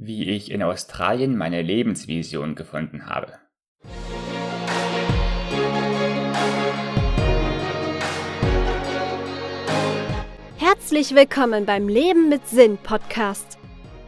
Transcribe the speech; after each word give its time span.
wie 0.00 0.28
ich 0.28 0.50
in 0.52 0.62
Australien 0.62 1.36
meine 1.36 1.60
Lebensvision 1.60 2.54
gefunden 2.54 3.06
habe. 3.06 3.32
Herzlich 10.56 11.14
willkommen 11.14 11.66
beim 11.66 11.88
Leben 11.88 12.28
mit 12.28 12.46
Sinn 12.46 12.78
Podcast. 12.78 13.58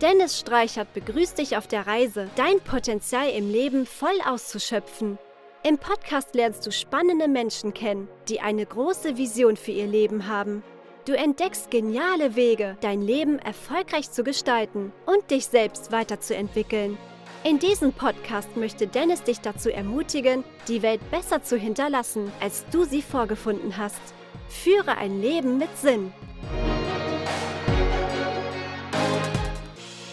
Dennis 0.01 0.39
Streichert 0.39 0.93
begrüßt 0.95 1.39
dich 1.39 1.57
auf 1.57 1.67
der 1.67 1.87
Reise, 1.87 2.31
dein 2.37 2.61
Potenzial 2.61 3.29
im 3.31 3.51
Leben 3.51 3.85
voll 3.85 4.09
auszuschöpfen. 4.25 5.19
Im 5.65 5.77
Podcast 5.77 6.35
lernst 6.35 6.67
du 6.67 6.73
spannende 6.73 7.29
Menschen 7.29 7.75
kennen, 7.75 8.09
die 8.29 8.41
eine 8.41 8.65
große 8.65 9.19
Vision 9.19 9.57
für 9.57 9.73
ihr 9.73 9.89
Leben 9.89 10.29
haben 10.29 10.63
Du 11.07 11.17
entdeckst 11.17 11.71
geniale 11.71 12.37
Wege, 12.37 12.77
dein 12.83 13.01
Leben 13.01 13.39
erfolgreich 13.39 14.11
zu 14.11 14.23
gestalten 14.23 14.93
und 15.07 15.31
dich 15.31 15.47
selbst 15.47 15.93
weiterzuentwickeln. 15.93 16.99
In 17.43 17.59
diesem 17.59 17.95
Podcast 17.95 18.55
möchte 18.59 18.87
Dennis 18.87 19.23
dich 19.23 19.41
dazu 19.41 19.71
ermutigen, 19.71 20.45
die 20.69 20.83
Welt 20.83 21.01
besser 21.11 21.43
zu 21.43 21.57
hinterlassen, 21.57 22.31
als 22.39 22.67
du 22.71 22.85
sie 22.85 23.01
vorgefunden 23.01 23.79
hast. 23.79 24.03
Führe 24.51 24.99
ein 24.99 25.23
Leben 25.23 25.57
mit 25.57 25.75
Sinn. 25.79 26.13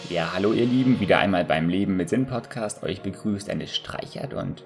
Ja, 0.08 0.32
hallo 0.32 0.54
ihr 0.54 0.64
Lieben, 0.64 1.00
wieder 1.00 1.18
einmal 1.18 1.44
beim 1.44 1.68
Leben 1.68 1.98
mit 1.98 2.08
Sinn 2.08 2.26
Podcast. 2.26 2.82
Euch 2.82 3.02
begrüßt 3.02 3.48
Dennis 3.48 3.76
Streichert 3.76 4.32
und 4.32 4.64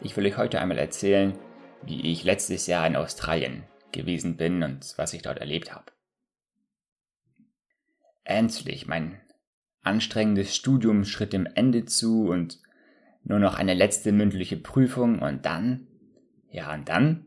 ich 0.00 0.16
will 0.16 0.26
euch 0.26 0.36
heute 0.36 0.60
einmal 0.60 0.78
erzählen, 0.78 1.38
wie 1.82 2.10
ich 2.10 2.24
letztes 2.24 2.66
Jahr 2.66 2.88
in 2.88 2.96
Australien 2.96 3.62
gewesen 3.92 4.36
bin 4.36 4.62
und 4.62 4.94
was 4.96 5.12
ich 5.12 5.22
dort 5.22 5.38
erlebt 5.38 5.74
habe. 5.74 5.92
Endlich, 8.24 8.86
mein 8.86 9.20
anstrengendes 9.82 10.54
Studium 10.54 11.04
schritt 11.04 11.32
dem 11.32 11.46
Ende 11.46 11.84
zu 11.84 12.28
und 12.28 12.60
nur 13.22 13.38
noch 13.38 13.54
eine 13.54 13.74
letzte 13.74 14.12
mündliche 14.12 14.56
Prüfung 14.56 15.20
und 15.20 15.44
dann, 15.44 15.86
ja 16.50 16.72
und 16.74 16.88
dann, 16.88 17.26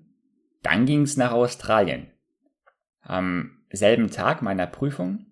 dann 0.62 0.86
ging's 0.86 1.18
nach 1.18 1.32
Australien. 1.32 2.12
Am 3.02 3.64
selben 3.72 4.10
Tag 4.10 4.42
meiner 4.42 4.68
Prüfung 4.68 5.28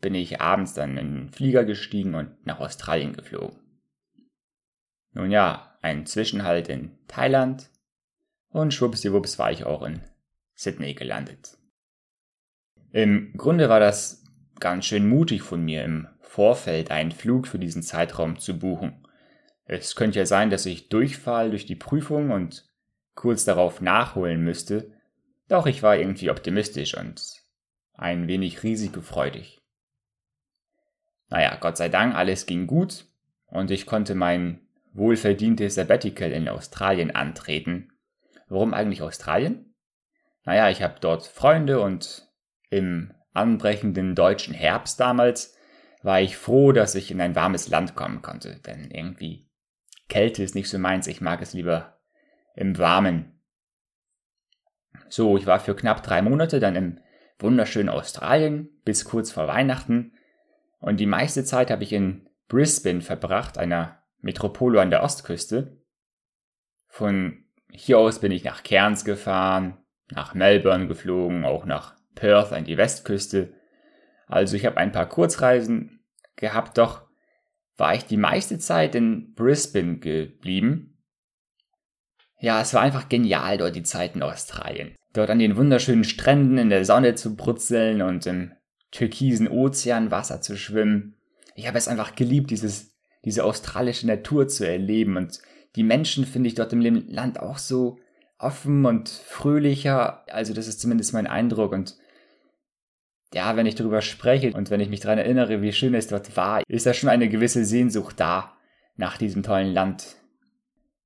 bin 0.00 0.14
ich 0.14 0.40
abends 0.40 0.74
dann 0.74 0.96
in 0.96 1.14
den 1.14 1.30
Flieger 1.30 1.64
gestiegen 1.64 2.14
und 2.14 2.46
nach 2.46 2.60
Australien 2.60 3.12
geflogen. 3.12 3.58
Nun 5.12 5.30
ja, 5.30 5.76
ein 5.82 6.06
Zwischenhalt 6.06 6.68
in 6.68 6.96
Thailand 7.08 7.70
und 8.48 8.72
schwuppsdiwupps 8.72 9.38
war 9.38 9.52
ich 9.52 9.64
auch 9.64 9.82
in 9.82 10.00
Sydney 10.60 10.92
gelandet. 10.92 11.56
Im 12.92 13.32
Grunde 13.36 13.70
war 13.70 13.80
das 13.80 14.24
ganz 14.58 14.84
schön 14.84 15.08
mutig 15.08 15.40
von 15.40 15.64
mir, 15.64 15.84
im 15.84 16.06
Vorfeld 16.20 16.90
einen 16.90 17.12
Flug 17.12 17.46
für 17.48 17.58
diesen 17.58 17.82
Zeitraum 17.82 18.38
zu 18.38 18.58
buchen. 18.58 19.06
Es 19.64 19.96
könnte 19.96 20.18
ja 20.18 20.26
sein, 20.26 20.50
dass 20.50 20.66
ich 20.66 20.90
durchfall 20.90 21.48
durch 21.48 21.64
die 21.64 21.76
Prüfung 21.76 22.30
und 22.30 22.68
kurz 23.14 23.46
darauf 23.46 23.80
nachholen 23.80 24.44
müsste, 24.44 24.92
doch 25.48 25.66
ich 25.66 25.82
war 25.82 25.96
irgendwie 25.96 26.30
optimistisch 26.30 26.94
und 26.94 27.22
ein 27.94 28.28
wenig 28.28 28.62
risikofreudig. 28.62 29.62
Naja, 31.30 31.56
Gott 31.58 31.78
sei 31.78 31.88
Dank, 31.88 32.14
alles 32.14 32.44
ging 32.44 32.66
gut 32.66 33.06
und 33.46 33.70
ich 33.70 33.86
konnte 33.86 34.14
mein 34.14 34.60
wohlverdientes 34.92 35.76
Sabbatical 35.76 36.32
in 36.32 36.48
Australien 36.48 37.12
antreten. 37.12 37.92
Warum 38.48 38.74
eigentlich 38.74 39.00
Australien? 39.00 39.69
Naja, 40.50 40.68
ich 40.68 40.82
habe 40.82 40.96
dort 41.00 41.28
Freunde 41.28 41.80
und 41.80 42.28
im 42.70 43.14
anbrechenden 43.32 44.16
deutschen 44.16 44.52
Herbst 44.52 44.98
damals 44.98 45.56
war 46.02 46.20
ich 46.20 46.36
froh, 46.36 46.72
dass 46.72 46.96
ich 46.96 47.12
in 47.12 47.20
ein 47.20 47.36
warmes 47.36 47.68
Land 47.68 47.94
kommen 47.94 48.20
konnte, 48.20 48.58
denn 48.66 48.90
irgendwie 48.90 49.48
Kälte 50.08 50.42
ist 50.42 50.56
nicht 50.56 50.68
so 50.68 50.76
meins, 50.76 51.06
ich 51.06 51.20
mag 51.20 51.40
es 51.40 51.52
lieber 51.52 52.00
im 52.56 52.78
Warmen. 52.78 53.40
So, 55.08 55.36
ich 55.36 55.46
war 55.46 55.60
für 55.60 55.76
knapp 55.76 56.02
drei 56.02 56.20
Monate 56.20 56.58
dann 56.58 56.74
im 56.74 56.98
wunderschönen 57.38 57.88
Australien 57.88 58.70
bis 58.84 59.04
kurz 59.04 59.30
vor 59.30 59.46
Weihnachten 59.46 60.14
und 60.80 60.98
die 60.98 61.06
meiste 61.06 61.44
Zeit 61.44 61.70
habe 61.70 61.84
ich 61.84 61.92
in 61.92 62.28
Brisbane 62.48 63.02
verbracht, 63.02 63.56
einer 63.56 64.02
Metropole 64.18 64.82
an 64.82 64.90
der 64.90 65.04
Ostküste. 65.04 65.80
Von 66.88 67.44
hier 67.70 68.00
aus 68.00 68.18
bin 68.18 68.32
ich 68.32 68.42
nach 68.42 68.64
Cairns 68.64 69.04
gefahren, 69.04 69.76
nach 70.12 70.34
Melbourne 70.34 70.86
geflogen, 70.86 71.44
auch 71.44 71.64
nach 71.64 71.96
Perth 72.14 72.52
an 72.52 72.64
die 72.64 72.76
Westküste. 72.76 73.52
Also 74.26 74.56
ich 74.56 74.66
habe 74.66 74.76
ein 74.76 74.92
paar 74.92 75.08
Kurzreisen 75.08 76.00
gehabt, 76.36 76.78
doch 76.78 77.02
war 77.76 77.94
ich 77.94 78.04
die 78.04 78.16
meiste 78.16 78.58
Zeit 78.58 78.94
in 78.94 79.34
Brisbane 79.34 79.98
geblieben. 79.98 80.98
Ja, 82.38 82.60
es 82.60 82.74
war 82.74 82.82
einfach 82.82 83.08
genial 83.08 83.58
dort 83.58 83.76
die 83.76 83.82
Zeit 83.82 84.14
in 84.14 84.22
Australien. 84.22 84.94
Dort 85.12 85.30
an 85.30 85.38
den 85.38 85.56
wunderschönen 85.56 86.04
Stränden 86.04 86.58
in 86.58 86.70
der 86.70 86.84
Sonne 86.84 87.14
zu 87.14 87.36
brutzeln 87.36 88.02
und 88.02 88.26
im 88.26 88.52
türkisen 88.90 89.48
Ozeanwasser 89.48 90.40
zu 90.40 90.56
schwimmen. 90.56 91.16
Ich 91.54 91.66
habe 91.66 91.78
es 91.78 91.88
einfach 91.88 92.14
geliebt, 92.14 92.50
dieses, 92.50 92.96
diese 93.24 93.44
australische 93.44 94.06
Natur 94.06 94.48
zu 94.48 94.66
erleben 94.66 95.16
und 95.16 95.40
die 95.76 95.82
Menschen 95.82 96.24
finde 96.26 96.48
ich 96.48 96.54
dort 96.54 96.72
im 96.72 96.80
Land 97.08 97.38
auch 97.40 97.58
so 97.58 97.98
offen 98.40 98.84
und 98.84 99.08
fröhlicher. 99.08 100.24
Also 100.32 100.54
das 100.54 100.66
ist 100.66 100.80
zumindest 100.80 101.12
mein 101.12 101.26
Eindruck 101.26 101.72
und 101.72 101.96
ja, 103.32 103.54
wenn 103.56 103.66
ich 103.66 103.76
darüber 103.76 104.02
spreche 104.02 104.52
und 104.52 104.70
wenn 104.70 104.80
ich 104.80 104.88
mich 104.88 105.00
daran 105.00 105.18
erinnere, 105.18 105.62
wie 105.62 105.72
schön 105.72 105.94
es 105.94 106.08
dort 106.08 106.36
war, 106.36 106.62
ist 106.66 106.86
da 106.86 106.94
schon 106.94 107.08
eine 107.08 107.28
gewisse 107.28 107.64
Sehnsucht 107.64 108.18
da 108.18 108.56
nach 108.96 109.16
diesem 109.16 109.42
tollen 109.42 109.72
Land. 109.72 110.16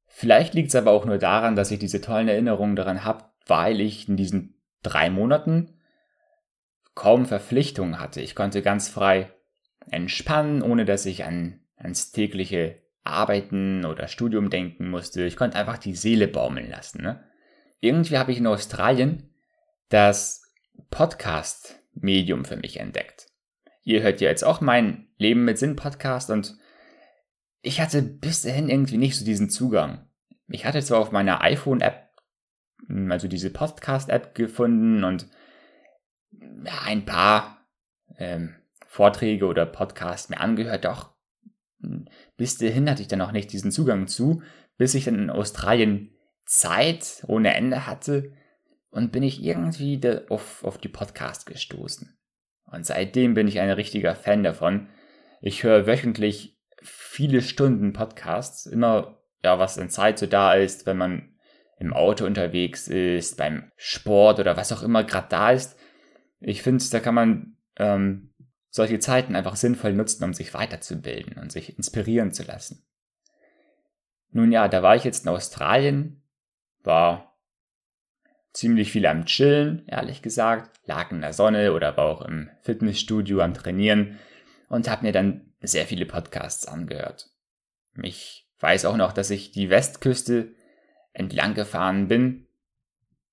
Vielleicht 0.06 0.54
liegt 0.54 0.68
es 0.68 0.74
aber 0.74 0.92
auch 0.92 1.04
nur 1.04 1.18
daran, 1.18 1.54
dass 1.54 1.70
ich 1.70 1.78
diese 1.78 2.00
tollen 2.00 2.28
Erinnerungen 2.28 2.76
daran 2.76 3.04
habe, 3.04 3.24
weil 3.46 3.80
ich 3.80 4.08
in 4.08 4.16
diesen 4.16 4.54
drei 4.82 5.10
Monaten 5.10 5.74
kaum 6.94 7.26
Verpflichtungen 7.26 8.00
hatte. 8.00 8.20
Ich 8.20 8.34
konnte 8.34 8.62
ganz 8.62 8.88
frei 8.88 9.30
entspannen, 9.90 10.62
ohne 10.62 10.84
dass 10.84 11.04
ich 11.04 11.24
an, 11.24 11.60
ans 11.76 12.12
tägliche 12.12 12.83
Arbeiten 13.04 13.84
oder 13.84 14.08
Studium 14.08 14.50
denken 14.50 14.88
musste. 14.88 15.24
Ich 15.24 15.36
konnte 15.36 15.58
einfach 15.58 15.78
die 15.78 15.94
Seele 15.94 16.26
baumeln 16.26 16.70
lassen. 16.70 17.02
Ne? 17.02 17.22
Irgendwie 17.80 18.18
habe 18.18 18.32
ich 18.32 18.38
in 18.38 18.46
Australien 18.46 19.30
das 19.90 20.42
Podcast-Medium 20.90 22.44
für 22.44 22.56
mich 22.56 22.80
entdeckt. 22.80 23.28
Ihr 23.84 24.02
hört 24.02 24.22
ja 24.22 24.30
jetzt 24.30 24.44
auch 24.44 24.62
mein 24.62 25.08
Leben 25.18 25.44
mit 25.44 25.58
Sinn 25.58 25.76
Podcast 25.76 26.30
und 26.30 26.56
ich 27.60 27.80
hatte 27.80 28.02
bis 28.02 28.42
dahin 28.42 28.68
irgendwie 28.68 28.96
nicht 28.96 29.18
so 29.18 29.24
diesen 29.24 29.50
Zugang. 29.50 30.08
Ich 30.48 30.64
hatte 30.64 30.82
zwar 30.82 31.00
auf 31.00 31.12
meiner 31.12 31.42
iPhone-App, 31.42 32.10
hm, 32.86 33.12
also 33.12 33.28
diese 33.28 33.50
Podcast-App 33.50 34.34
gefunden 34.34 35.04
und 35.04 35.28
ein 36.86 37.04
paar 37.04 37.66
ähm, 38.18 38.56
Vorträge 38.86 39.46
oder 39.46 39.66
Podcasts 39.66 40.28
mir 40.28 40.40
angehört, 40.40 40.84
doch 40.84 41.13
bis 42.36 42.58
dahin 42.58 42.88
hatte 42.88 43.02
ich 43.02 43.08
dann 43.08 43.20
auch 43.20 43.32
nicht 43.32 43.52
diesen 43.52 43.70
Zugang 43.70 44.06
zu, 44.06 44.42
bis 44.76 44.94
ich 44.94 45.04
dann 45.04 45.18
in 45.18 45.30
Australien 45.30 46.10
Zeit 46.46 47.24
ohne 47.26 47.54
Ende 47.54 47.86
hatte 47.86 48.32
und 48.90 49.12
bin 49.12 49.22
ich 49.22 49.42
irgendwie 49.42 50.00
auf, 50.28 50.64
auf 50.64 50.78
die 50.78 50.88
Podcast 50.88 51.46
gestoßen. 51.46 52.16
Und 52.66 52.86
seitdem 52.86 53.34
bin 53.34 53.48
ich 53.48 53.60
ein 53.60 53.70
richtiger 53.70 54.14
Fan 54.14 54.42
davon. 54.42 54.88
Ich 55.40 55.62
höre 55.62 55.86
wöchentlich 55.86 56.58
viele 56.82 57.40
Stunden 57.42 57.92
Podcasts, 57.92 58.66
immer 58.66 59.18
ja, 59.42 59.58
was 59.58 59.76
in 59.76 59.90
Zeit 59.90 60.18
so 60.18 60.26
da 60.26 60.54
ist, 60.54 60.86
wenn 60.86 60.96
man 60.96 61.34
im 61.78 61.92
Auto 61.92 62.24
unterwegs 62.24 62.88
ist, 62.88 63.36
beim 63.36 63.70
Sport 63.76 64.40
oder 64.40 64.56
was 64.56 64.72
auch 64.72 64.82
immer 64.82 65.04
gerade 65.04 65.28
da 65.28 65.50
ist. 65.50 65.78
Ich 66.40 66.62
finde, 66.62 66.84
da 66.90 67.00
kann 67.00 67.14
man 67.14 67.56
ähm, 67.76 68.33
solche 68.74 68.98
Zeiten 68.98 69.36
einfach 69.36 69.54
sinnvoll 69.54 69.92
nutzen, 69.92 70.24
um 70.24 70.34
sich 70.34 70.52
weiterzubilden 70.52 71.40
und 71.40 71.52
sich 71.52 71.78
inspirieren 71.78 72.32
zu 72.32 72.42
lassen. 72.42 72.84
Nun 74.32 74.50
ja, 74.50 74.66
da 74.66 74.82
war 74.82 74.96
ich 74.96 75.04
jetzt 75.04 75.24
in 75.24 75.30
Australien, 75.30 76.24
war 76.82 77.38
ziemlich 78.52 78.90
viel 78.90 79.06
am 79.06 79.26
Chillen, 79.26 79.86
ehrlich 79.86 80.22
gesagt, 80.22 80.80
lag 80.86 81.12
in 81.12 81.20
der 81.20 81.32
Sonne 81.32 81.72
oder 81.72 81.96
war 81.96 82.06
auch 82.06 82.22
im 82.22 82.50
Fitnessstudio 82.62 83.42
am 83.42 83.54
Trainieren 83.54 84.18
und 84.68 84.90
habe 84.90 85.06
mir 85.06 85.12
dann 85.12 85.52
sehr 85.60 85.86
viele 85.86 86.04
Podcasts 86.04 86.66
angehört. 86.66 87.30
Ich 88.02 88.50
weiß 88.58 88.86
auch 88.86 88.96
noch, 88.96 89.12
dass 89.12 89.30
ich 89.30 89.52
die 89.52 89.70
Westküste 89.70 90.52
entlang 91.12 91.54
gefahren 91.54 92.08
bin. 92.08 92.48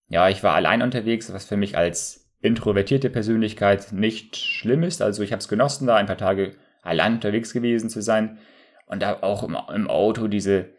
Ja, 0.07 0.29
ich 0.29 0.43
war 0.43 0.53
allein 0.53 0.83
unterwegs, 0.83 1.33
was 1.33 1.45
für 1.45 1.57
mich 1.57 1.75
als 1.75 2.20
introvertierte 2.41 3.09
Persönlichkeit 3.09 3.91
nicht 3.91 4.35
schlimm 4.35 4.83
ist. 4.83 5.01
Also 5.01 5.23
ich 5.23 5.31
habe 5.31 5.41
es 5.41 5.47
genossen, 5.47 5.87
da 5.87 5.95
ein 5.95 6.07
paar 6.07 6.17
Tage 6.17 6.55
allein 6.81 7.15
unterwegs 7.15 7.53
gewesen 7.53 7.89
zu 7.89 8.01
sein. 8.01 8.39
Und 8.87 9.01
da 9.01 9.21
auch 9.21 9.43
im, 9.43 9.57
im 9.73 9.89
Auto 9.89 10.27
diese 10.27 10.69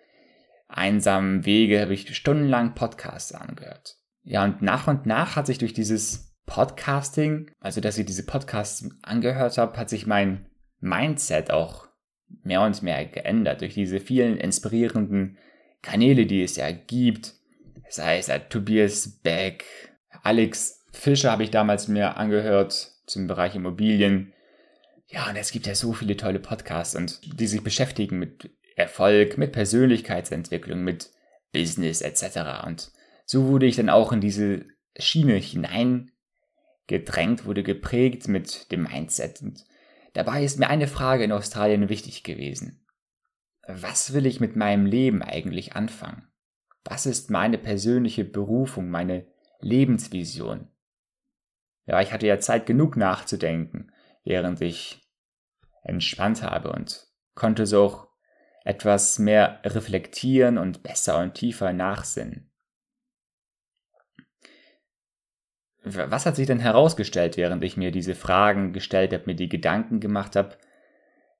einsamen 0.69 1.44
Wege 1.47 1.81
habe 1.81 1.94
ich 1.94 2.14
stundenlang 2.17 2.75
Podcasts 2.75 3.32
angehört. 3.32 3.97
Ja, 4.25 4.44
und 4.44 4.62
nach 4.62 4.88
und 4.88 5.06
nach 5.06 5.37
hat 5.37 5.47
sich 5.47 5.59
durch 5.59 5.73
dieses 5.73 6.35
Podcasting, 6.47 7.50
also 7.61 7.81
dass 7.81 7.99
ich 7.99 8.06
diese 8.06 8.26
Podcasts 8.26 8.88
angehört 9.03 9.59
habe, 9.59 9.76
hat 9.76 9.88
sich 9.88 10.06
mein 10.06 10.47
Mindset 10.81 11.50
auch 11.50 11.88
mehr 12.43 12.62
und 12.62 12.82
mehr 12.82 13.05
geändert 13.06 13.61
durch 13.61 13.75
diese 13.75 14.00
vielen 14.00 14.37
inspirierenden 14.37 15.38
Kanäle, 15.82 16.26
die 16.26 16.43
es 16.43 16.56
ja 16.56 16.70
gibt. 16.70 17.35
Sei 17.88 18.19
es 18.19 18.31
Tobias 18.49 19.20
Beck, 19.23 19.64
Alex 20.23 20.81
Fischer 20.93 21.33
habe 21.33 21.43
ich 21.43 21.50
damals 21.50 21.89
mir 21.89 22.17
angehört 22.17 22.93
zum 23.06 23.27
Bereich 23.27 23.55
Immobilien. 23.55 24.33
Ja, 25.06 25.29
und 25.29 25.37
es 25.37 25.50
gibt 25.50 25.67
ja 25.67 25.75
so 25.75 25.93
viele 25.93 26.17
tolle 26.17 26.39
Podcasts 26.39 26.94
und 26.94 27.41
die 27.41 27.47
sich 27.47 27.62
beschäftigen 27.62 28.19
mit 28.19 28.50
Erfolg, 28.77 29.37
mit 29.37 29.53
Persönlichkeitsentwicklung, 29.53 30.83
mit 30.83 31.11
Business 31.53 32.00
etc. 32.00 32.67
Und 32.67 32.93
so 33.27 33.47
wurde 33.47 33.67
ich 33.67 33.77
dann 33.77 33.91
auch 33.91 34.12
in 34.12 34.21
diese 34.21 34.65
Schiene 34.97 35.35
hineingedrängt, 35.35 37.45
wurde 37.45 37.62
geprägt 37.62 38.29
mit 38.29 38.71
dem 38.73 38.85
Mindset. 38.85 39.43
Und 39.43 39.65
dabei 40.15 40.45
ist 40.45 40.59
mir 40.59 40.69
eine 40.69 40.88
Frage 40.88 41.25
in 41.25 41.33
Australien 41.33 41.88
wichtig 41.88 42.23
gewesen. 42.23 42.87
Was 43.67 44.12
will 44.12 44.27
ich 44.27 44.41
mit 44.41 44.56
meinem 44.56 44.87
Leben 44.87 45.23
eigentlich 45.23 45.75
anfangen? 45.75 46.27
Was 46.85 47.06
ist 47.06 47.31
meine 47.31 47.59
persönliche 47.59 48.25
Berufung, 48.25 48.91
meine 48.91 49.27
Lebensvision? 49.61 50.69
Ja, 51.87 52.00
ich 52.00 52.12
hatte 52.12 52.26
ja 52.26 52.38
Zeit 52.38 52.67
genug 52.67 52.96
nachzudenken, 52.96 53.93
während 54.25 54.61
ich 54.61 55.02
entspannt 55.82 56.43
habe 56.43 56.73
und 56.73 57.08
konnte 57.34 57.67
so 57.67 57.84
auch 57.84 58.08
etwas 58.64 59.19
mehr 59.19 59.61
reflektieren 59.64 60.58
und 60.58 60.82
besser 60.82 61.19
und 61.19 61.34
tiefer 61.34 61.73
nachsinnen. 61.73 62.52
Was 65.84 66.26
hat 66.26 66.37
sich 66.37 66.46
denn 66.46 66.61
herausgestellt, 66.61 67.37
während 67.37 67.64
ich 67.64 67.76
mir 67.76 67.90
diese 67.90 68.14
Fragen 68.14 68.73
gestellt 68.73 69.12
habe, 69.12 69.25
mir 69.26 69.35
die 69.35 69.49
Gedanken 69.49 69.99
gemacht 69.99 70.37
habe? 70.37 70.56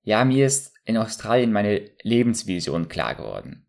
Ja, 0.03 0.25
mir 0.25 0.47
ist 0.47 0.75
in 0.85 0.97
Australien 0.97 1.53
meine 1.53 1.89
Lebensvision 2.03 2.89
klar 2.89 3.15
geworden. 3.15 3.69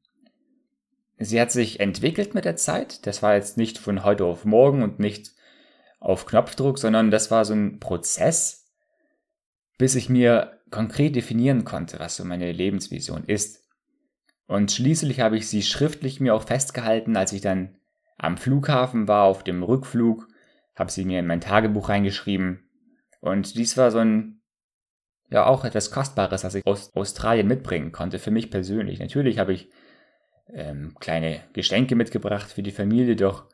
Sie 1.19 1.39
hat 1.39 1.51
sich 1.51 1.79
entwickelt 1.79 2.33
mit 2.33 2.45
der 2.45 2.55
Zeit. 2.55 3.05
Das 3.05 3.21
war 3.21 3.35
jetzt 3.35 3.55
nicht 3.55 3.77
von 3.77 4.03
heute 4.03 4.25
auf 4.25 4.45
morgen 4.45 4.81
und 4.81 4.97
nicht 4.97 5.31
auf 6.03 6.25
Knopfdruck, 6.25 6.77
sondern 6.77 7.11
das 7.11 7.31
war 7.31 7.45
so 7.45 7.53
ein 7.53 7.79
Prozess, 7.79 8.65
bis 9.77 9.95
ich 9.95 10.09
mir 10.09 10.59
konkret 10.69 11.15
definieren 11.15 11.63
konnte, 11.63 11.97
was 11.99 12.17
so 12.17 12.25
meine 12.25 12.51
Lebensvision 12.51 13.23
ist. 13.23 13.63
Und 14.45 14.71
schließlich 14.71 15.21
habe 15.21 15.37
ich 15.37 15.47
sie 15.47 15.61
schriftlich 15.61 16.19
mir 16.19 16.35
auch 16.35 16.43
festgehalten, 16.43 17.15
als 17.15 17.31
ich 17.31 17.41
dann 17.41 17.77
am 18.17 18.37
Flughafen 18.37 19.07
war, 19.07 19.23
auf 19.23 19.43
dem 19.43 19.63
Rückflug, 19.63 20.27
habe 20.75 20.91
sie 20.91 21.05
mir 21.05 21.19
in 21.19 21.27
mein 21.27 21.41
Tagebuch 21.41 21.87
reingeschrieben. 21.87 22.69
Und 23.21 23.55
dies 23.55 23.77
war 23.77 23.89
so 23.89 23.99
ein, 23.99 24.41
ja, 25.29 25.45
auch 25.45 25.63
etwas 25.63 25.89
Kostbares, 25.89 26.43
was 26.43 26.55
ich 26.55 26.67
aus 26.67 26.93
Australien 26.95 27.47
mitbringen 27.47 27.93
konnte, 27.93 28.19
für 28.19 28.31
mich 28.31 28.51
persönlich. 28.51 28.99
Natürlich 28.99 29.39
habe 29.39 29.53
ich 29.53 29.69
ähm, 30.51 30.95
kleine 30.99 31.41
Geschenke 31.53 31.95
mitgebracht 31.95 32.51
für 32.51 32.61
die 32.61 32.71
Familie, 32.71 33.15
doch 33.15 33.45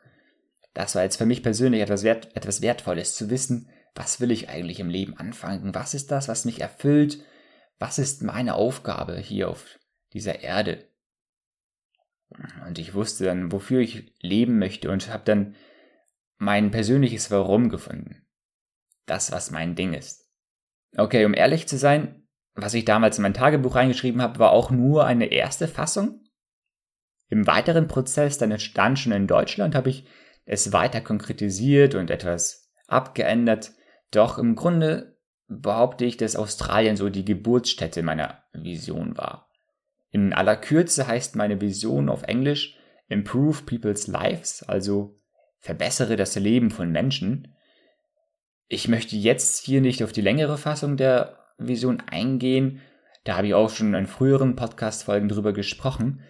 das 0.74 0.95
war 0.95 1.04
jetzt 1.04 1.18
für 1.18 1.25
mich 1.25 1.44
persönlich 1.44 1.81
etwas, 1.81 2.04
Wert, 2.04 2.36
etwas 2.36 2.62
Wertvolles 2.62 3.16
zu 3.16 3.30
wissen, 3.30 3.69
was 3.95 4.21
will 4.21 4.31
ich 4.31 4.50
eigentlich 4.50 4.80
im 4.80 4.89
Leben 4.89 5.18
anfangen? 5.18 5.74
Was 5.74 5.94
ist 5.94 6.12
das, 6.12 6.27
was 6.27 6.45
mich 6.45 6.62
erfüllt? 6.62 7.24
Was 7.80 8.00
ist 8.00 8.24
meine 8.24 8.56
Aufgabe 8.56 9.18
hier 9.18 9.50
auf 9.50 9.80
dieser 10.13 10.42
Erde? 10.42 10.88
Und 12.66 12.77
ich 12.77 12.94
wusste 12.94 13.25
dann, 13.25 13.51
wofür 13.51 13.80
ich 13.80 14.13
leben 14.21 14.60
möchte 14.60 14.92
und 14.92 15.12
habe 15.12 15.24
dann 15.25 15.56
mein 16.38 16.72
persönliches 16.72 17.31
Warum 17.31 17.69
gefunden. 17.69 18.25
Das, 19.06 19.31
was 19.31 19.51
mein 19.51 19.75
Ding 19.75 19.94
ist. 19.94 20.30
Okay, 20.95 21.25
um 21.25 21.33
ehrlich 21.33 21.68
zu 21.68 21.77
sein, 21.77 22.27
was 22.54 22.74
ich 22.74 22.86
damals 22.86 23.18
in 23.18 23.24
mein 23.24 23.33
Tagebuch 23.33 23.75
reingeschrieben 23.75 24.22
habe, 24.22 24.39
war 24.39 24.51
auch 24.51 24.69
nur 24.69 25.06
eine 25.06 25.27
erste 25.27 25.68
Fassung. 25.68 26.24
Im 27.27 27.48
weiteren 27.48 27.88
Prozess, 27.88 28.38
dann 28.38 28.51
entstand 28.51 29.00
schon 29.00 29.12
in 29.12 29.27
Deutschland, 29.27 29.75
habe 29.75 29.89
ich 29.89 30.06
es 30.50 30.74
weiter 30.74 31.00
konkretisiert 31.00 31.94
und 31.94 32.10
etwas 32.10 32.72
abgeändert. 32.88 33.72
Doch 34.10 34.40
im 34.40 34.56
Grunde 34.56 35.16
behaupte 35.48 36.06
ich, 36.06 36.18
dass 36.18 36.36
Australien 36.36 36.98
so 36.98 37.10
die 37.10 37.24
Geburtsstätte 37.24 38.01
meiner 38.01 38.42
Vision 38.51 39.16
war. 39.16 39.48
In 40.10 40.34
aller 40.34 40.56
Kürze 40.56 41.06
heißt 41.06 41.36
meine 41.36 41.62
Vision 41.62 42.10
auf 42.10 42.24
Englisch 42.24 42.75
Improve 43.10 43.62
People's 43.63 44.07
Lives, 44.07 44.63
also 44.63 45.19
verbessere 45.60 46.16
das 46.16 46.36
Leben 46.36 46.72
von 46.72 46.92
Menschen. 46.92 47.56
Ich 48.68 48.88
möchte 48.88 49.16
jetzt 49.16 49.63
hier 49.63 49.81
nicht 49.81 50.04
auf 50.04 50.12
die 50.12 50.22
längere 50.22 50.57
Fassung 50.57 50.98
der 50.98 51.38
Vision 51.60 52.01
eingehen, 52.01 52.81
da 53.24 53.38
habe 53.38 53.48
ich 53.48 53.54
auch 53.54 53.69
schon 53.69 53.94
in 53.94 54.07
früheren 54.07 54.56
Podcast-Folgen 54.56 55.30
drüber 55.30 55.54
gesprochen. 55.54 56.22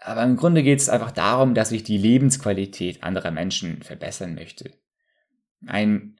Aber 0.00 0.22
im 0.22 0.36
Grunde 0.36 0.62
geht 0.62 0.80
es 0.80 0.88
einfach 0.88 1.10
darum, 1.10 1.54
dass 1.54 1.72
ich 1.72 1.82
die 1.82 1.98
Lebensqualität 1.98 3.02
anderer 3.02 3.30
Menschen 3.30 3.82
verbessern 3.82 4.34
möchte. 4.34 4.72
Ein 5.66 6.18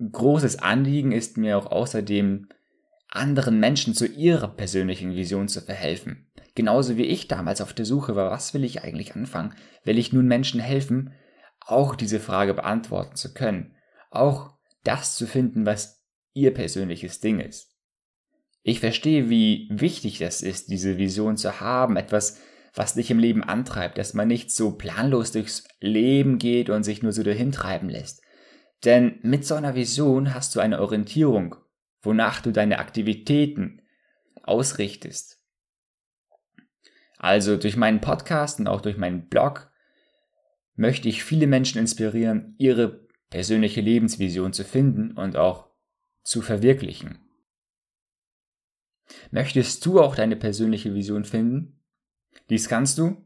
großes 0.00 0.58
Anliegen 0.58 1.12
ist 1.12 1.36
mir 1.36 1.56
auch 1.56 1.66
außerdem, 1.66 2.48
anderen 3.12 3.58
Menschen 3.58 3.94
zu 3.94 4.06
ihrer 4.06 4.48
persönlichen 4.48 5.16
Vision 5.16 5.48
zu 5.48 5.60
verhelfen. 5.60 6.30
Genauso 6.54 6.96
wie 6.96 7.04
ich 7.04 7.28
damals 7.28 7.60
auf 7.60 7.72
der 7.72 7.84
Suche 7.84 8.14
war, 8.14 8.30
was 8.30 8.54
will 8.54 8.64
ich 8.64 8.82
eigentlich 8.82 9.14
anfangen? 9.14 9.54
Will 9.84 9.98
ich 9.98 10.12
nun 10.12 10.26
Menschen 10.26 10.60
helfen, 10.60 11.12
auch 11.60 11.96
diese 11.96 12.20
Frage 12.20 12.54
beantworten 12.54 13.16
zu 13.16 13.32
können? 13.34 13.74
Auch 14.10 14.54
das 14.84 15.16
zu 15.16 15.26
finden, 15.26 15.66
was 15.66 16.04
ihr 16.34 16.54
persönliches 16.54 17.20
Ding 17.20 17.40
ist. 17.40 17.76
Ich 18.62 18.80
verstehe, 18.80 19.28
wie 19.28 19.68
wichtig 19.72 20.18
das 20.18 20.42
ist, 20.42 20.70
diese 20.70 20.98
Vision 20.98 21.36
zu 21.36 21.60
haben, 21.60 21.96
etwas, 21.96 22.38
was 22.74 22.94
dich 22.94 23.10
im 23.10 23.18
Leben 23.18 23.42
antreibt, 23.42 23.98
dass 23.98 24.14
man 24.14 24.28
nicht 24.28 24.50
so 24.50 24.72
planlos 24.72 25.32
durchs 25.32 25.64
Leben 25.80 26.38
geht 26.38 26.70
und 26.70 26.84
sich 26.84 27.02
nur 27.02 27.12
so 27.12 27.22
dahin 27.22 27.52
treiben 27.52 27.88
lässt. 27.88 28.22
Denn 28.84 29.18
mit 29.22 29.44
so 29.44 29.54
einer 29.54 29.74
Vision 29.74 30.34
hast 30.34 30.54
du 30.54 30.60
eine 30.60 30.80
Orientierung, 30.80 31.56
wonach 32.02 32.40
du 32.40 32.52
deine 32.52 32.78
Aktivitäten 32.78 33.82
ausrichtest. 34.42 35.38
Also 37.18 37.56
durch 37.56 37.76
meinen 37.76 38.00
Podcast 38.00 38.60
und 38.60 38.68
auch 38.68 38.80
durch 38.80 38.96
meinen 38.96 39.28
Blog 39.28 39.70
möchte 40.74 41.08
ich 41.08 41.22
viele 41.22 41.46
Menschen 41.46 41.78
inspirieren, 41.78 42.54
ihre 42.56 43.06
persönliche 43.28 43.82
Lebensvision 43.82 44.52
zu 44.52 44.64
finden 44.64 45.12
und 45.12 45.36
auch 45.36 45.68
zu 46.22 46.40
verwirklichen. 46.40 47.18
Möchtest 49.30 49.84
du 49.84 50.00
auch 50.00 50.14
deine 50.14 50.36
persönliche 50.36 50.94
Vision 50.94 51.24
finden? 51.24 51.79
Dies 52.48 52.68
kannst 52.68 52.98
du 52.98 53.24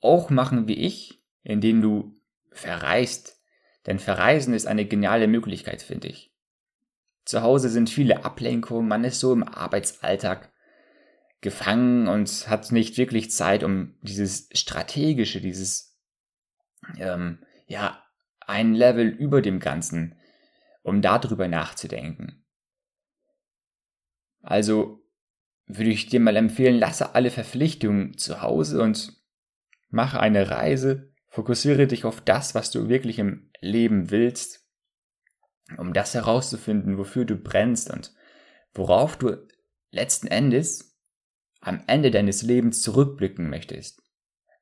auch 0.00 0.30
machen 0.30 0.68
wie 0.68 0.78
ich, 0.78 1.22
indem 1.42 1.80
du 1.80 2.14
verreist 2.50 3.38
denn 3.88 3.98
Verreisen 3.98 4.52
ist 4.52 4.66
eine 4.66 4.84
geniale 4.84 5.28
Möglichkeit, 5.28 5.80
finde 5.80 6.08
ich. 6.08 6.30
Zu 7.24 7.40
Hause 7.40 7.70
sind 7.70 7.88
viele 7.88 8.22
Ablenkungen, 8.22 8.86
man 8.86 9.02
ist 9.02 9.18
so 9.18 9.32
im 9.32 9.42
Arbeitsalltag 9.42 10.52
gefangen 11.40 12.06
und 12.06 12.50
hat 12.50 12.70
nicht 12.70 12.98
wirklich 12.98 13.30
Zeit, 13.30 13.64
um 13.64 13.94
dieses 14.02 14.50
strategische, 14.52 15.40
dieses, 15.40 15.98
ähm, 16.98 17.38
ja, 17.66 18.04
ein 18.40 18.74
Level 18.74 19.08
über 19.08 19.40
dem 19.40 19.58
Ganzen, 19.58 20.16
um 20.82 21.00
darüber 21.00 21.48
nachzudenken. 21.48 22.44
Also 24.42 25.02
würde 25.68 25.90
ich 25.90 26.06
dir 26.06 26.20
mal 26.20 26.36
empfehlen, 26.36 26.78
lasse 26.78 27.14
alle 27.14 27.30
Verpflichtungen 27.30 28.16
zu 28.16 28.42
Hause 28.42 28.82
und 28.82 29.12
mache 29.90 30.18
eine 30.20 30.50
Reise, 30.50 31.12
fokussiere 31.28 31.86
dich 31.86 32.04
auf 32.04 32.20
das, 32.20 32.54
was 32.54 32.70
du 32.70 32.88
wirklich 32.88 33.18
im 33.18 33.50
leben 33.60 34.10
willst, 34.10 34.66
um 35.76 35.92
das 35.92 36.14
herauszufinden, 36.14 36.96
wofür 36.96 37.24
du 37.24 37.36
brennst 37.36 37.90
und 37.92 38.14
worauf 38.72 39.16
du 39.16 39.36
letzten 39.90 40.26
Endes 40.26 40.98
am 41.60 41.82
Ende 41.86 42.10
deines 42.10 42.42
Lebens 42.42 42.82
zurückblicken 42.82 43.50
möchtest. 43.50 44.02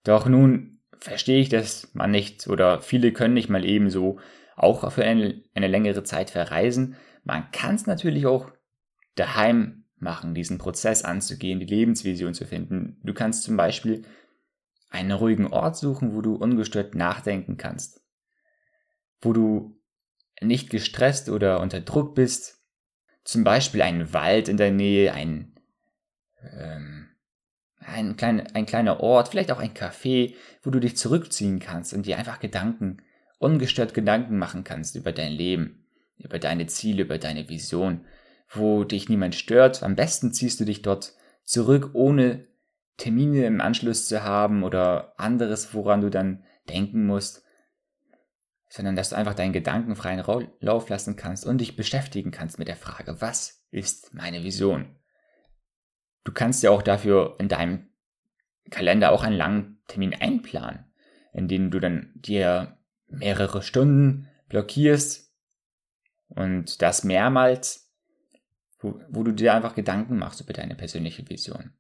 Doch 0.03 0.27
nun 0.27 0.81
verstehe 0.99 1.41
ich, 1.41 1.49
dass 1.49 1.93
man 1.95 2.11
nicht 2.11 2.49
oder 2.49 2.81
viele 2.81 3.13
können 3.13 3.35
nicht 3.35 3.49
mal 3.49 3.65
ebenso 3.65 4.19
auch 4.57 4.91
für 4.91 5.05
eine, 5.05 5.43
eine 5.55 5.69
längere 5.69 6.03
Zeit 6.03 6.31
verreisen. 6.31 6.97
Man 7.23 7.51
kann 7.51 7.75
es 7.75 7.87
natürlich 7.87 8.27
auch 8.27 8.51
daheim 9.15 9.86
machen, 9.99 10.35
diesen 10.35 10.59
Prozess 10.59 11.05
anzugehen, 11.05 11.61
die 11.61 11.67
Lebensvision 11.67 12.35
zu 12.35 12.45
finden. 12.45 13.01
Du 13.03 13.15
kannst 13.15 13.43
zum 13.43 13.57
Beispiel 13.57 14.03
einen 14.91 15.13
ruhigen 15.13 15.47
Ort 15.47 15.77
suchen, 15.77 16.15
wo 16.15 16.21
du 16.21 16.35
ungestört 16.35 16.95
nachdenken 16.95 17.57
kannst 17.57 18.01
wo 19.21 19.33
du 19.33 19.79
nicht 20.41 20.71
gestresst 20.71 21.29
oder 21.29 21.61
unter 21.61 21.81
Druck 21.81 22.15
bist. 22.15 22.63
Zum 23.25 23.45
Beispiel 23.45 23.83
ein 23.83 24.13
Wald 24.13 24.49
in 24.49 24.57
der 24.57 24.71
Nähe, 24.71 25.13
ein, 25.13 25.57
ähm, 26.43 27.09
ein, 27.81 28.17
klein, 28.17 28.47
ein 28.55 28.67
kleiner 28.67 29.01
Ort, 29.01 29.29
vielleicht 29.29 29.51
auch 29.51 29.59
ein 29.59 29.75
Café, 29.75 30.35
wo 30.63 30.71
du 30.71 30.79
dich 30.79 30.97
zurückziehen 30.97 31.59
kannst 31.59 31.93
und 31.93 32.07
dir 32.07 32.19
einfach 32.19 32.39
Gedanken, 32.39 32.99
ungestört 33.39 33.95
Gedanken 33.95 34.39
machen 34.39 34.65
kannst 34.65 34.95
über 34.95 35.13
dein 35.13 35.33
Leben, 35.33 35.87
über 36.19 36.39
deine 36.39 36.67
Ziele, 36.67 37.03
über 37.03 37.19
deine 37.19 37.49
Vision. 37.49 38.05
Wo 38.51 38.85
dich 38.85 39.09
niemand 39.09 39.35
stört. 39.35 39.83
Am 39.83 39.97
besten 39.97 40.33
ziehst 40.33 40.61
du 40.61 40.65
dich 40.65 40.83
dort 40.83 41.15
zurück, 41.45 41.91
ohne 41.93 42.47
Termine 42.97 43.47
im 43.47 43.61
Anschluss 43.61 44.07
zu 44.07 44.23
haben 44.23 44.63
oder 44.63 45.15
anderes, 45.19 45.75
woran 45.75 46.01
du 46.01 46.11
dann 46.11 46.45
denken 46.69 47.07
musst, 47.07 47.45
sondern 48.69 48.97
dass 48.97 49.11
du 49.11 49.17
einfach 49.17 49.35
deinen 49.35 49.53
Gedanken 49.53 49.97
freien 49.97 50.23
Lauf 50.61 50.89
lassen 50.89 51.17
kannst 51.17 51.47
und 51.47 51.59
dich 51.59 51.77
beschäftigen 51.77 52.31
kannst 52.31 52.59
mit 52.59 52.69
der 52.69 52.77
Frage, 52.77 53.21
was 53.21 53.65
ist 53.71 54.15
meine 54.15 54.43
Vision? 54.43 54.97
Du 56.25 56.33
kannst 56.33 56.63
ja 56.63 56.71
auch 56.71 56.83
dafür 56.83 57.37
in 57.39 57.49
deinem 57.49 57.89
Kalender 58.71 59.13
auch 59.13 59.23
einen 59.23 59.37
langen 59.37 59.81
Termin 59.87 60.15
einplanen, 60.15 60.85
in 61.33 61.49
dem 61.49 61.71
du 61.71 61.79
dann 61.79 62.11
dir 62.15 62.79
mehrere 63.09 63.63
Stunden 63.63 64.29
blockierst 64.49 65.33
und 66.29 66.83
das 66.83 67.05
mehrmals, 67.05 67.86
wo, 68.87 69.01
wo 69.09 69.23
du 69.23 69.33
dir 69.33 69.55
einfach 69.55 69.75
Gedanken 69.75 70.19
machst 70.19 70.41
über 70.41 70.53
deine 70.53 70.75
persönliche 70.75 71.29
Vision. 71.29 71.73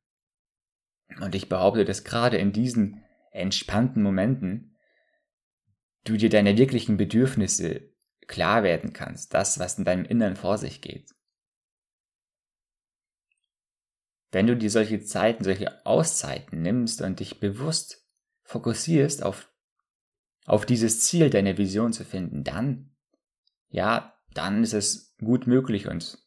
Und 1.21 1.35
ich 1.35 1.49
behaupte, 1.49 1.85
dass 1.85 2.05
gerade 2.05 2.37
in 2.37 2.53
diesen 2.53 3.05
entspannten 3.31 4.03
Momenten 4.03 4.77
du 6.05 6.17
dir 6.17 6.31
deine 6.31 6.57
wirklichen 6.57 6.97
Bedürfnisse 6.97 7.91
klar 8.27 8.63
werden 8.63 8.93
kannst, 8.93 9.35
das, 9.35 9.59
was 9.59 9.79
in 9.79 9.85
deinem 9.85 10.05
Innern 10.05 10.37
vor 10.37 10.59
sich 10.59 10.81
geht. 10.81 11.11
Wenn 14.33 14.47
du 14.47 14.57
dir 14.57 14.71
solche 14.71 15.01
Zeiten, 15.01 15.45
solche 15.45 15.87
Auszeiten 15.87 16.61
nimmst 16.61 17.01
und 17.03 17.21
dich 17.21 17.39
bewusst 17.41 18.05
fokussierst 18.43 19.23
auf, 19.23 19.51
auf 20.45 20.67
dieses 20.67 21.01
Ziel, 21.01 21.31
deine 21.31 21.59
Vision 21.59 21.93
zu 21.93 22.05
finden, 22.05 22.45
dann, 22.45 22.95
ja, 23.69 24.21
dann 24.35 24.63
ist 24.63 24.75
es 24.75 25.17
gut 25.19 25.47
möglich 25.47 25.87
und 25.87 26.26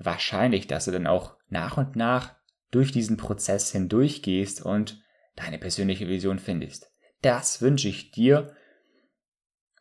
wahrscheinlich, 0.00 0.66
dass 0.66 0.86
du 0.86 0.90
dann 0.90 1.06
auch 1.06 1.36
nach 1.48 1.76
und 1.76 1.94
nach 1.94 2.34
durch 2.70 2.92
diesen 2.92 3.16
Prozess 3.16 3.70
hindurchgehst 3.72 4.64
und 4.64 5.00
deine 5.36 5.58
persönliche 5.58 6.08
Vision 6.08 6.38
findest. 6.38 6.90
Das 7.22 7.60
wünsche 7.60 7.88
ich 7.88 8.10
dir 8.10 8.54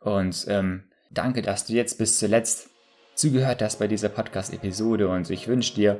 und 0.02 0.46
ähm, 0.48 0.90
danke, 1.10 1.42
dass 1.42 1.66
du 1.66 1.74
jetzt 1.74 1.98
bis 1.98 2.20
zuletzt 2.20 2.70
zugehört 3.16 3.62
hast 3.62 3.80
bei 3.80 3.88
dieser 3.88 4.10
Podcast-Episode 4.10 5.10
und 5.10 5.30
ich 5.30 5.48
wünsche 5.48 5.76
dir 5.76 6.00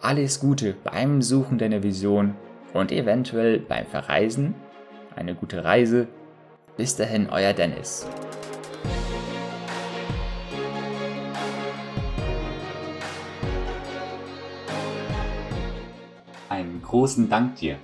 alles 0.00 0.40
Gute 0.40 0.74
beim 0.84 1.20
Suchen 1.20 1.58
deiner 1.58 1.82
Vision 1.82 2.36
und 2.72 2.92
eventuell 2.92 3.58
beim 3.58 3.86
Verreisen. 3.86 4.54
Eine 5.16 5.34
gute 5.34 5.64
Reise. 5.64 6.08
Bis 6.76 6.96
dahin, 6.96 7.28
euer 7.28 7.52
Dennis. 7.52 8.06
Großen 16.90 17.28
Dank 17.28 17.54
dir, 17.54 17.78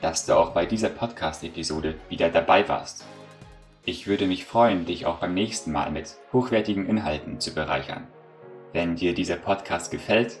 dass 0.00 0.24
du 0.24 0.34
auch 0.34 0.52
bei 0.52 0.64
dieser 0.64 0.88
Podcast-Episode 0.88 1.96
wieder 2.08 2.30
dabei 2.30 2.66
warst. 2.70 3.04
Ich 3.84 4.06
würde 4.06 4.26
mich 4.26 4.46
freuen, 4.46 4.86
dich 4.86 5.04
auch 5.04 5.18
beim 5.18 5.34
nächsten 5.34 5.72
Mal 5.72 5.90
mit 5.90 6.16
hochwertigen 6.32 6.86
Inhalten 6.86 7.38
zu 7.38 7.52
bereichern. 7.52 8.06
Wenn 8.72 8.96
dir 8.96 9.12
dieser 9.12 9.36
Podcast 9.36 9.90
gefällt, 9.90 10.38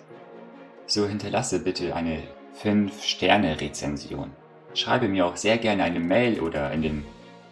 so 0.86 1.06
hinterlasse 1.06 1.58
bitte 1.58 1.94
eine 1.94 2.22
5-Sterne-Rezension. 2.62 4.30
Schreibe 4.72 5.08
mir 5.08 5.26
auch 5.26 5.36
sehr 5.36 5.58
gerne 5.58 5.82
eine 5.82 6.00
Mail 6.00 6.40
oder 6.40 6.72
in 6.72 6.80
den 6.80 7.04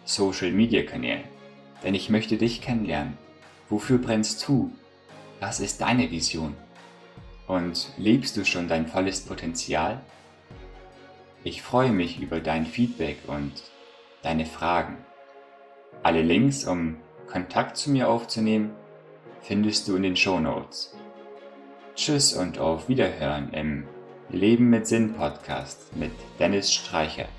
Social-Media-Kanälen, 0.05 1.25
denn 1.83 1.93
ich 1.93 2.09
möchte 2.09 2.37
dich 2.37 2.63
kennenlernen. 2.63 3.19
Wofür 3.69 3.99
brennst 3.99 4.47
du? 4.47 4.71
Was 5.39 5.59
ist 5.59 5.81
deine 5.81 6.09
Vision? 6.09 6.55
Und 7.45 7.91
lebst 7.97 8.35
du 8.35 8.43
schon 8.45 8.67
dein 8.67 8.87
volles 8.87 9.21
Potenzial? 9.21 10.01
Ich 11.45 11.61
freue 11.61 11.91
mich 11.91 12.19
über 12.19 12.39
dein 12.39 12.65
Feedback 12.65 13.19
und 13.27 13.51
deine 14.23 14.47
Fragen. 14.47 14.97
Alle 16.01 16.23
Links, 16.23 16.65
um 16.65 16.97
Kontakt 17.27 17.77
zu 17.77 17.91
mir 17.91 18.09
aufzunehmen, 18.09 18.71
findest 19.41 19.87
du 19.87 19.95
in 19.95 20.01
den 20.01 20.15
Show 20.15 20.39
Notes. 20.39 20.95
Tschüss 21.93 22.33
und 22.33 22.57
auf 22.57 22.89
Wiederhören 22.89 23.53
im 23.53 23.85
Leben 24.31 24.71
mit 24.71 24.87
Sinn 24.87 25.13
Podcast 25.13 25.95
mit 25.95 26.13
Dennis 26.39 26.73
Streichert. 26.73 27.29